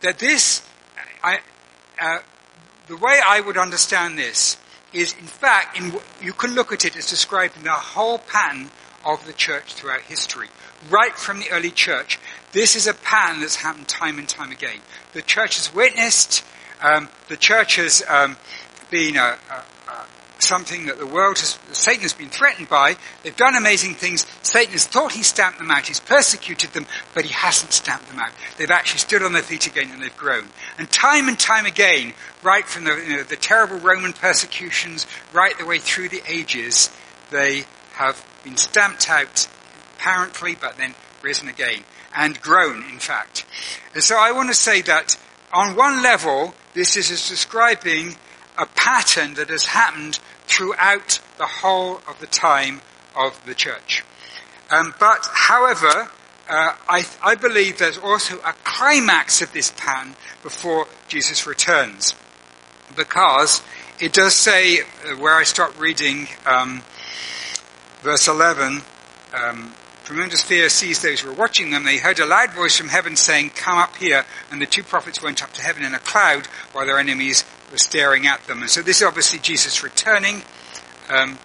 [0.00, 0.62] that this,
[1.22, 1.40] I,
[2.00, 2.18] uh,
[2.86, 4.56] the way I would understand this
[4.92, 8.70] is, in fact, in, you can look at it as describing the whole pattern
[9.04, 10.48] of the church throughout history.
[10.88, 12.18] Right from the early church,
[12.52, 14.80] this is a pattern that's happened time and time again.
[15.12, 16.44] The church has witnessed,
[16.80, 18.36] um, the church has um,
[18.90, 19.64] been a, a,
[20.42, 22.96] something that the world has, Satan has been threatened by.
[23.22, 24.26] They've done amazing things.
[24.42, 25.86] Satan has thought he stamped them out.
[25.86, 28.30] He's persecuted them, but he hasn't stamped them out.
[28.56, 30.48] They've actually stood on their feet again and they've grown.
[30.78, 35.56] And time and time again, right from the, you know, the terrible Roman persecutions, right
[35.58, 36.90] the way through the ages,
[37.30, 39.48] they have been stamped out,
[39.96, 41.84] apparently, but then risen again.
[42.14, 43.44] And grown, in fact.
[43.94, 45.18] And so I want to say that
[45.52, 48.16] on one level, this is describing
[48.58, 52.80] a pattern that has happened throughout the whole of the time
[53.16, 54.04] of the church.
[54.70, 56.10] Um, but, however,
[56.48, 62.14] uh, I, I, believe there's also a climax of this pattern before Jesus returns.
[62.96, 63.62] Because
[64.00, 66.82] it does say, uh, where I stop reading um,
[68.02, 68.82] verse 11,
[69.34, 71.84] um, tremendous fear seized those who were watching them.
[71.84, 74.24] They heard a loud voice from heaven saying, Come up here.
[74.50, 77.78] And the two prophets went up to heaven in a cloud while their enemies were
[77.78, 78.60] staring at them.
[78.60, 80.42] And so this is obviously Jesus returning.
[81.08, 81.38] Um,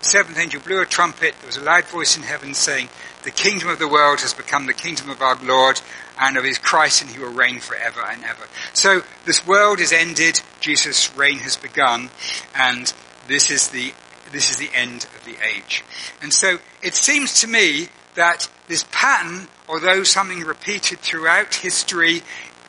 [0.00, 1.34] seventh angel blew a trumpet.
[1.38, 2.88] There was a loud voice in heaven saying,
[3.24, 5.80] The kingdom of the world has become the kingdom of our Lord
[6.20, 8.44] and of his Christ, and he will reign forever and ever.
[8.72, 12.10] So this world is ended, Jesus' reign has begun,
[12.54, 12.92] and
[13.28, 13.92] this is the
[14.32, 15.84] this is the end of the age.
[16.20, 22.22] And so it seems to me that this pattern, although something repeated throughout history,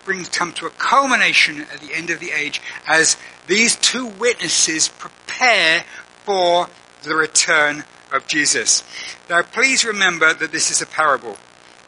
[0.07, 4.87] brings come to a culmination at the end of the age as these two witnesses
[4.87, 5.83] prepare
[6.23, 6.67] for
[7.03, 8.83] the return of Jesus.
[9.29, 11.37] Now, please remember that this is a parable,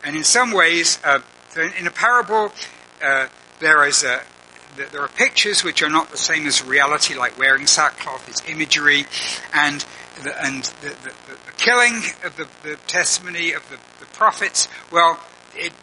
[0.03, 1.19] and in some ways, uh,
[1.55, 2.51] in a parable,
[3.01, 3.27] uh,
[3.59, 4.21] there is a
[4.75, 9.05] there are pictures which are not the same as reality, like wearing sackcloth is imagery,
[9.53, 9.83] and
[10.23, 14.67] the, and the, the, the killing of the, the testimony of the, the prophets.
[14.91, 15.19] Well,
[15.55, 15.73] it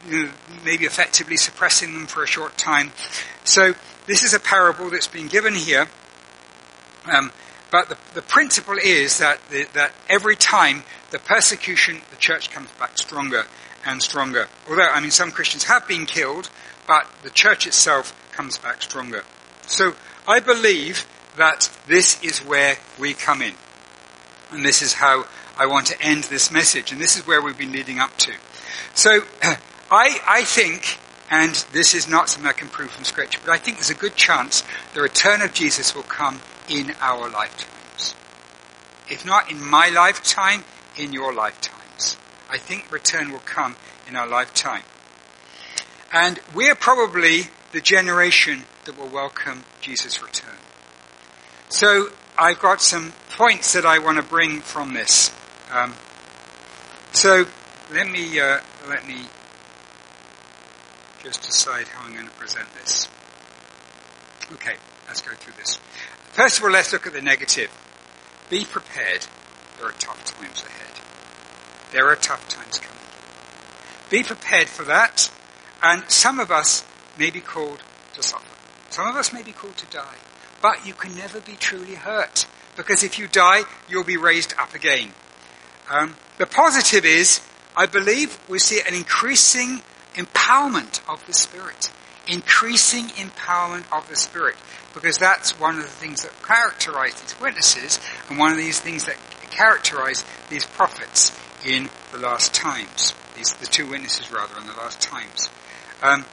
[0.64, 2.92] maybe effectively suppressing them for a short time.
[3.44, 3.74] So
[4.06, 5.88] this is a parable that's been given here.
[7.04, 7.32] Um,
[7.70, 12.70] but the, the principle is that, the, that every time the persecution, the church comes
[12.78, 13.44] back stronger
[13.84, 14.48] and stronger.
[14.68, 16.50] Although, I mean, some Christians have been killed,
[16.86, 19.22] but the church itself comes back stronger.
[19.66, 19.94] So
[20.26, 23.54] I believe that this is where we come in.
[24.50, 25.26] And this is how
[25.58, 26.92] I want to end this message.
[26.92, 28.32] And this is where we've been leading up to.
[28.94, 29.22] So
[29.90, 30.98] I, I think,
[31.30, 33.94] and this is not something I can prove from Scripture, but I think there's a
[33.94, 34.62] good chance
[34.94, 38.14] the return of Jesus will come in our lifetimes.
[39.08, 40.64] If not in my lifetime,
[40.96, 42.16] in your lifetimes.
[42.48, 43.76] I think return will come
[44.08, 44.82] in our lifetime.
[46.12, 50.54] And we're probably the generation that will welcome Jesus' return.
[51.68, 55.34] So I've got some points that I want to bring from this.
[55.70, 55.94] Um,
[57.12, 57.46] so
[57.92, 59.26] let me uh, let me
[61.22, 63.08] just decide how I'm going to present this.
[64.52, 64.74] Okay,
[65.08, 65.76] let's go through this.
[66.32, 67.70] First of all, let's look at the negative.
[68.50, 69.26] Be prepared.
[69.78, 71.00] There are tough times ahead.
[71.92, 72.96] There are tough times coming.
[74.10, 75.30] Be prepared for that.
[75.82, 76.84] And some of us
[77.18, 77.82] may be called
[78.14, 78.44] to suffer.
[78.90, 80.16] Some of us may be called to die.
[80.62, 82.46] But you can never be truly hurt.
[82.76, 85.12] Because if you die, you'll be raised up again.
[85.90, 87.40] Um, the positive is,
[87.76, 89.82] I believe we see an increasing
[90.14, 91.92] empowerment of the Spirit.
[92.26, 94.56] Increasing empowerment of the Spirit.
[94.94, 99.04] Because that's one of the things that characterize these witnesses and one of these things
[99.04, 99.16] that
[99.50, 103.14] characterize these prophets in the last times.
[103.36, 105.50] These, the two witnesses rather in the last times.
[106.02, 106.24] Um,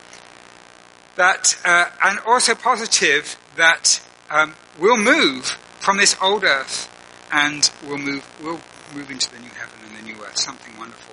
[1.15, 5.45] that, uh, and also positive that um, we'll move
[5.79, 6.89] from this old earth
[7.31, 8.61] and we'll move, we'll
[8.95, 11.12] move into the new heaven and the new earth, something wonderful.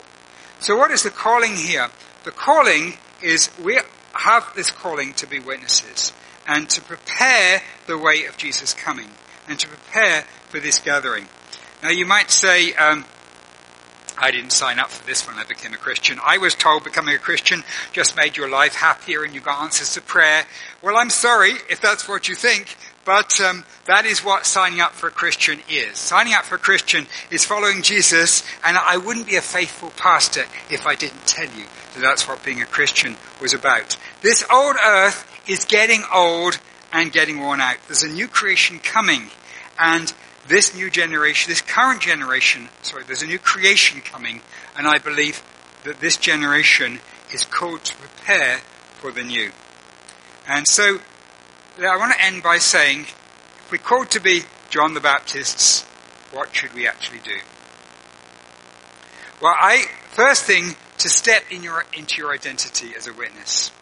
[0.60, 1.88] So what is the calling here?
[2.24, 3.80] The calling is we
[4.12, 6.12] have this calling to be witnesses
[6.46, 9.08] and to prepare the way of Jesus coming
[9.48, 11.28] and to prepare for this gathering.
[11.82, 13.06] Now you might say, um,
[14.18, 16.18] I didn't sign up for this when I became a Christian.
[16.22, 19.94] I was told becoming a Christian just made your life happier and you got answers
[19.94, 20.44] to prayer.
[20.82, 24.92] Well, I'm sorry if that's what you think, but um, that is what signing up
[24.92, 25.98] for a Christian is.
[25.98, 30.44] Signing up for a Christian is following Jesus, and I wouldn't be a faithful pastor
[30.70, 33.96] if I didn't tell you that that's what being a Christian was about.
[34.20, 36.58] This old earth is getting old
[36.92, 37.76] and getting worn out.
[37.86, 39.30] There's a new creation coming,
[39.78, 40.12] and
[40.46, 44.42] this new generation, this current generation, sorry, there's a new creation coming,
[44.76, 45.42] and I believe
[45.84, 47.00] that this generation
[47.32, 48.58] is called to prepare
[48.98, 49.52] for the new.
[50.46, 50.98] And so
[51.88, 55.82] I want to end by saying, if we're called to be John the Baptists,
[56.32, 57.38] what should we actually do?
[59.40, 63.72] Well, I, first thing, to step in your, into your identity as a witness.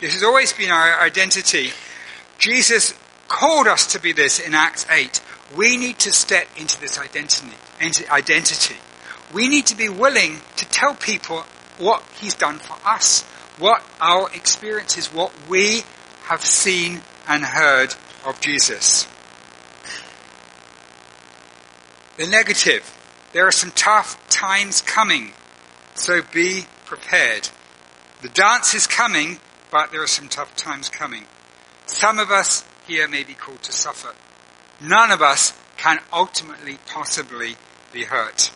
[0.00, 1.70] This has always been our identity.
[2.38, 2.94] Jesus
[3.26, 5.20] called us to be this in Acts 8.
[5.56, 7.56] We need to step into this identity.
[7.80, 8.76] Into identity.
[9.34, 11.44] We need to be willing to tell people
[11.78, 13.22] what He's done for us,
[13.58, 15.82] what our experience is, what we
[16.24, 19.06] have seen and heard of Jesus.
[22.16, 22.98] The negative.
[23.32, 25.32] There are some tough times coming,
[25.94, 27.48] so be prepared.
[28.20, 29.38] The dance is coming,
[29.70, 31.24] but there are some tough times coming.
[31.86, 34.14] Some of us here may be called to suffer.
[34.80, 37.56] None of us can ultimately possibly
[37.92, 38.52] be hurt.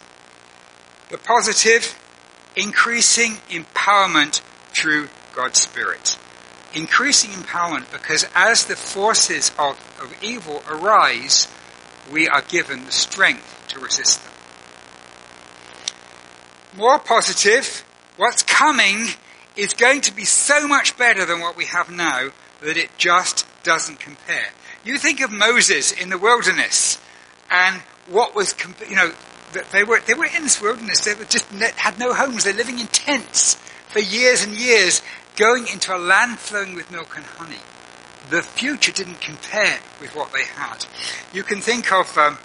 [1.11, 1.99] The positive,
[2.55, 4.41] increasing empowerment
[4.73, 6.19] through God's Spirit
[6.77, 11.49] increasing empowerment because as the forces of, of evil arise,
[12.13, 14.33] we are given the strength to resist them.
[16.77, 17.85] More positive,
[18.19, 19.07] what's coming
[19.57, 22.29] is going to be so much better than what we have now
[22.61, 24.49] that it just doesn't compare.
[24.85, 27.01] You think of Moses in the wilderness
[27.51, 28.55] and what was,
[28.89, 29.13] you know,
[29.73, 31.05] they were, they were in this wilderness.
[31.05, 31.47] They were just
[31.77, 32.45] had no homes.
[32.45, 33.55] They're living in tents
[33.89, 35.01] for years and years,
[35.37, 37.61] going into a land flowing with milk and honey.
[38.31, 40.85] The future didn't compare with what they had.
[41.33, 42.39] You can think of, um,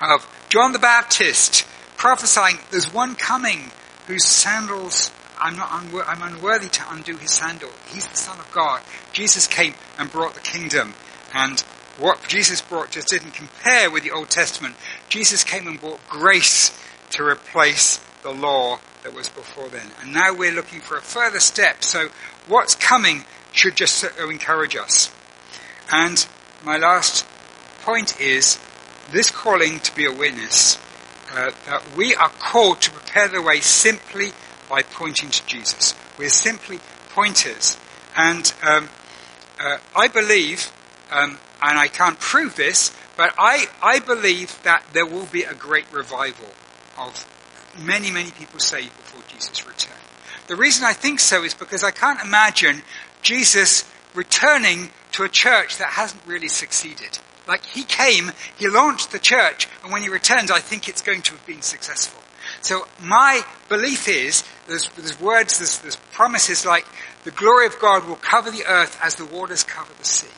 [0.00, 1.64] of John the Baptist
[1.96, 3.70] prophesying, there's one coming
[4.06, 7.70] whose sandals I'm not unwor- I'm unworthy to undo his sandal.
[7.86, 8.82] He's the Son of God.
[9.12, 10.94] Jesus came and brought the kingdom.
[11.32, 11.60] And
[11.96, 14.76] what Jesus brought just didn't compare with the Old Testament.
[15.08, 16.76] Jesus came and brought grace
[17.10, 19.86] to replace the law that was before then.
[20.02, 21.82] And now we're looking for a further step.
[21.82, 22.08] So
[22.46, 25.10] what's coming should just encourage us.
[25.90, 26.26] And
[26.62, 27.24] my last
[27.80, 28.58] point is
[29.10, 30.76] this calling to be a witness,
[31.32, 34.32] uh, that we are called to prepare the way simply
[34.68, 35.94] by pointing to Jesus.
[36.18, 36.80] We're simply
[37.14, 37.78] pointers.
[38.14, 38.90] And um,
[39.58, 40.70] uh, I believe,
[41.10, 45.54] um, and I can't prove this, but I, I believe that there will be a
[45.54, 46.50] great revival
[46.98, 47.26] of
[47.78, 49.96] many, many people saved before Jesus' return.
[50.46, 52.82] The reason I think so is because I can't imagine
[53.22, 57.18] Jesus returning to a church that hasn't really succeeded.
[57.46, 61.22] Like he came, he launched the church, and when he returns, I think it's going
[61.22, 62.22] to have been successful.
[62.60, 66.86] So my belief is there's, there's words, there's, there's promises like
[67.24, 70.28] the glory of God will cover the earth as the waters cover the sea.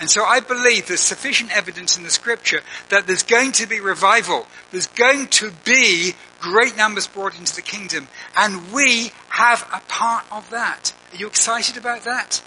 [0.00, 3.80] And so I believe there's sufficient evidence in the scripture that there's going to be
[3.80, 4.46] revival.
[4.70, 8.06] There's going to be great numbers brought into the kingdom.
[8.36, 10.92] And we have a part of that.
[11.12, 12.42] Are you excited about that?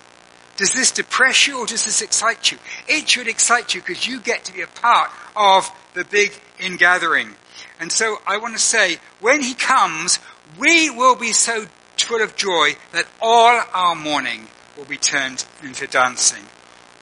[0.58, 2.58] Does this depress you or does this excite you?
[2.88, 7.36] It should excite you because you get to be a part of the big ingathering.
[7.80, 10.20] And so I want to say, when he comes,
[10.58, 11.66] we will be so
[11.98, 14.48] full of joy that all our mourning
[14.78, 16.44] will be turned into dancing.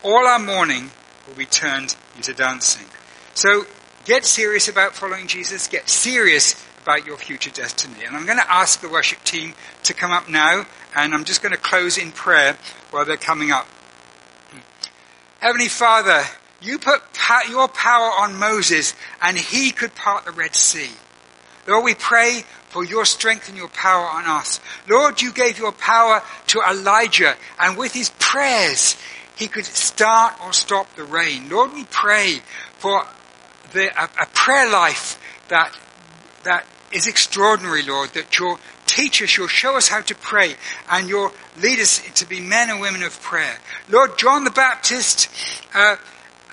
[0.04, 0.92] All our mourning
[1.28, 2.86] will be turned into dancing.
[3.34, 3.66] So
[4.06, 5.68] get serious about following Jesus.
[5.68, 8.06] Get serious about your future destiny.
[8.06, 11.42] And I'm going to ask the worship team to come up now, and I'm just
[11.42, 12.58] going to close in prayer
[12.92, 13.68] while they're coming up.
[15.40, 16.24] Heavenly Father,
[16.62, 17.02] you put
[17.50, 20.90] your power on Moses and he could part the Red Sea.
[21.68, 24.60] Lord, we pray for your strength and your power on us.
[24.88, 28.98] Lord, you gave your power to Elijah and with his prayers,
[29.40, 31.48] he could start or stop the rain.
[31.48, 32.42] Lord, we pray
[32.78, 33.06] for
[33.72, 35.18] the, a, a prayer life
[35.48, 35.74] that,
[36.44, 40.56] that is extraordinary, Lord, that you'll teach us, you'll show us how to pray,
[40.92, 41.32] and you'll
[41.62, 43.60] lead us to be men and women of prayer.
[43.88, 45.30] Lord, John the Baptist,
[45.74, 45.96] uh,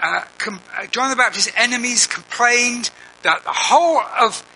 [0.00, 2.92] uh, com- uh, John the Baptist's enemies complained
[3.24, 4.46] that the whole of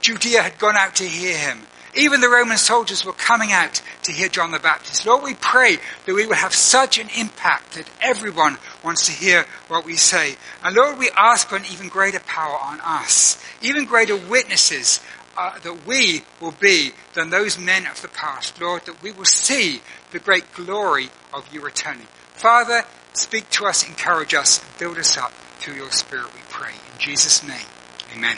[0.00, 1.60] Judea had gone out to hear him.
[1.96, 5.06] Even the Roman soldiers were coming out to hear John the Baptist.
[5.06, 9.46] Lord, we pray that we will have such an impact that everyone wants to hear
[9.68, 10.36] what we say.
[10.62, 15.00] And Lord, we ask for an even greater power on us, even greater witnesses
[15.36, 18.60] uh, that we will be than those men of the past.
[18.60, 19.80] Lord, that we will see
[20.12, 22.06] the great glory of you returning.
[22.34, 22.84] Father,
[23.16, 26.72] Speak to us, encourage us, build us up through your Spirit, we pray.
[26.72, 27.66] In Jesus' name,
[28.14, 28.36] amen.